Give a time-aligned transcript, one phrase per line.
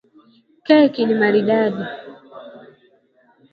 [0.65, 1.85] Keki ni maridadi